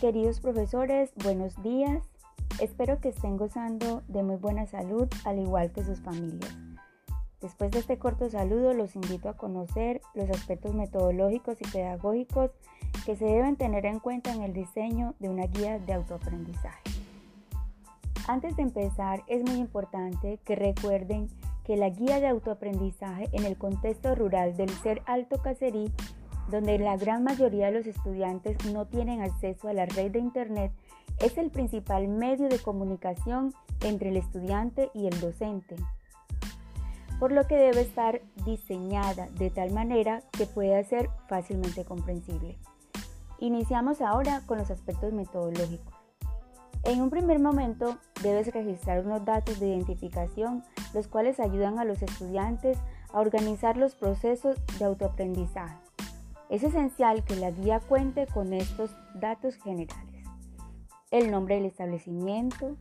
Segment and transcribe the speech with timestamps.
[0.00, 2.04] Queridos profesores, buenos días.
[2.60, 6.56] Espero que estén gozando de muy buena salud, al igual que sus familias.
[7.40, 12.52] Después de este corto saludo, los invito a conocer los aspectos metodológicos y pedagógicos
[13.04, 16.82] que se deben tener en cuenta en el diseño de una guía de autoaprendizaje.
[18.28, 21.28] Antes de empezar, es muy importante que recuerden
[21.64, 25.92] que la guía de autoaprendizaje en el contexto rural del ser Alto Cacerí
[26.50, 30.72] donde la gran mayoría de los estudiantes no tienen acceso a la red de Internet,
[31.20, 35.76] es el principal medio de comunicación entre el estudiante y el docente,
[37.18, 42.58] por lo que debe estar diseñada de tal manera que pueda ser fácilmente comprensible.
[43.38, 45.94] Iniciamos ahora con los aspectos metodológicos.
[46.84, 52.02] En un primer momento debes registrar unos datos de identificación, los cuales ayudan a los
[52.02, 52.78] estudiantes
[53.12, 55.81] a organizar los procesos de autoaprendizaje.
[56.52, 60.28] Es esencial que la guía cuente con estos datos generales.
[61.10, 62.76] El nombre del establecimiento,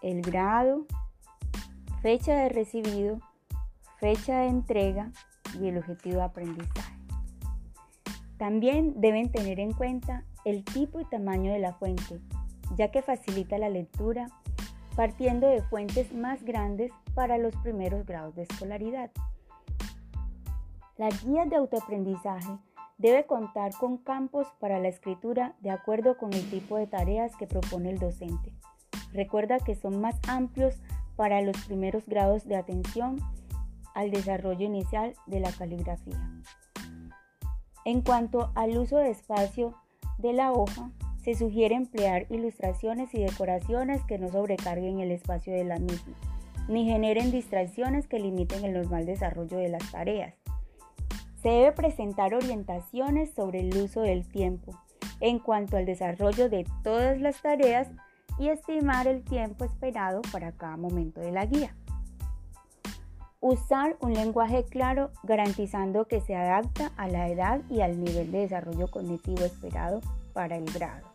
[0.00, 0.86] el grado,
[2.02, 3.18] fecha de recibido,
[3.98, 5.10] fecha de entrega
[5.60, 6.94] y el objetivo de aprendizaje.
[8.38, 12.20] También deben tener en cuenta el tipo y tamaño de la fuente,
[12.76, 14.28] ya que facilita la lectura
[14.94, 19.10] partiendo de fuentes más grandes para los primeros grados de escolaridad.
[20.96, 22.56] Las guías de autoaprendizaje
[22.96, 27.46] Debe contar con campos para la escritura de acuerdo con el tipo de tareas que
[27.46, 28.52] propone el docente.
[29.12, 30.80] Recuerda que son más amplios
[31.16, 33.18] para los primeros grados de atención
[33.94, 36.20] al desarrollo inicial de la caligrafía.
[37.84, 39.74] En cuanto al uso de espacio
[40.18, 40.90] de la hoja,
[41.22, 46.14] se sugiere emplear ilustraciones y decoraciones que no sobrecarguen el espacio de la misma,
[46.68, 50.43] ni generen distracciones que limiten el normal desarrollo de las tareas.
[51.44, 54.72] Se debe presentar orientaciones sobre el uso del tiempo
[55.20, 57.86] en cuanto al desarrollo de todas las tareas
[58.38, 61.76] y estimar el tiempo esperado para cada momento de la guía.
[63.40, 68.38] Usar un lenguaje claro garantizando que se adapta a la edad y al nivel de
[68.38, 70.00] desarrollo cognitivo esperado
[70.32, 71.06] para el grado.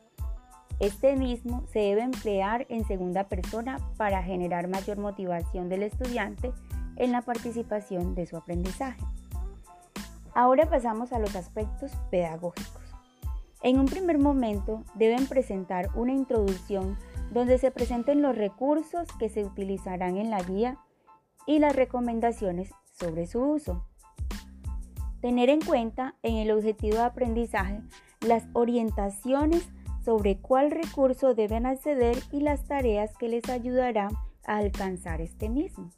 [0.80, 6.52] Este mismo se debe emplear en segunda persona para generar mayor motivación del estudiante
[6.98, 9.04] en la participación de su aprendizaje.
[10.40, 12.82] Ahora pasamos a los aspectos pedagógicos.
[13.62, 16.98] En un primer momento deben presentar una introducción
[17.34, 20.78] donde se presenten los recursos que se utilizarán en la guía
[21.46, 23.86] y las recomendaciones sobre su uso.
[25.20, 27.82] Tener en cuenta en el objetivo de aprendizaje
[28.22, 29.68] las orientaciones
[30.06, 34.12] sobre cuál recurso deben acceder y las tareas que les ayudarán
[34.46, 35.90] a alcanzar este mismo.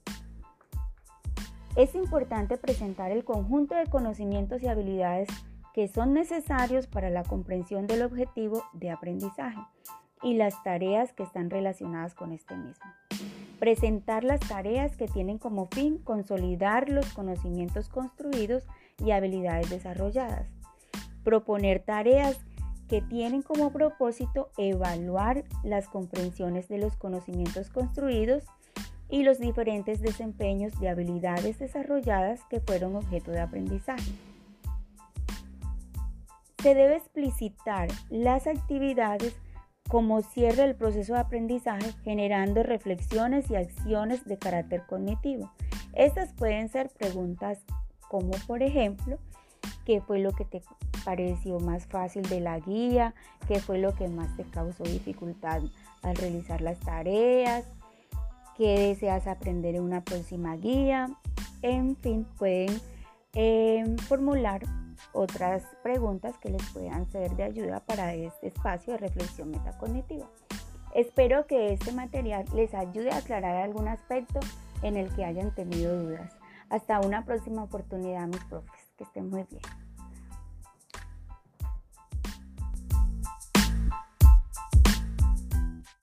[1.76, 5.30] Es importante presentar el conjunto de conocimientos y habilidades
[5.74, 9.62] que son necesarios para la comprensión del objetivo de aprendizaje
[10.22, 12.86] y las tareas que están relacionadas con este mismo.
[13.58, 18.64] Presentar las tareas que tienen como fin consolidar los conocimientos construidos
[18.98, 20.50] y habilidades desarrolladas.
[21.24, 22.38] Proponer tareas
[22.90, 28.44] que tienen como propósito evaluar las comprensiones de los conocimientos construidos
[29.12, 34.12] y los diferentes desempeños de habilidades desarrolladas que fueron objeto de aprendizaje.
[36.64, 39.36] Se debe explicitar las actividades
[39.90, 45.52] como cierre del proceso de aprendizaje generando reflexiones y acciones de carácter cognitivo.
[45.94, 47.60] Estas pueden ser preguntas
[48.08, 49.18] como por ejemplo,
[49.86, 50.62] ¿qué fue lo que te
[51.04, 53.14] pareció más fácil de la guía?
[53.48, 55.62] ¿Qué fue lo que más te causó dificultad
[56.02, 57.66] al realizar las tareas?
[58.62, 61.10] Qué deseas aprender en una próxima guía.
[61.64, 62.80] En fin, pueden
[63.34, 64.62] em, formular
[65.14, 70.30] otras preguntas que les puedan ser de ayuda para este espacio de reflexión metacognitiva.
[70.94, 74.40] Espero que este material les ayude a aclarar algún aspecto
[74.84, 76.32] en el que hayan tenido dudas.
[76.70, 78.91] Hasta una próxima oportunidad, mis profes.
[78.96, 79.64] Que estén muy bien.